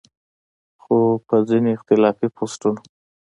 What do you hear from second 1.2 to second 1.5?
پۀ